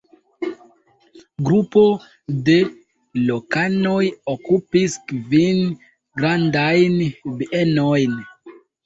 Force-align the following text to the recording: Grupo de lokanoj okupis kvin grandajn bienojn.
Grupo 1.49 1.83
de 2.47 2.55
lokanoj 3.31 3.99
okupis 4.33 4.95
kvin 5.13 5.61
grandajn 6.23 6.97
bienojn. 7.43 8.17